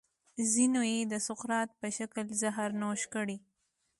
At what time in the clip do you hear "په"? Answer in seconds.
1.79-1.87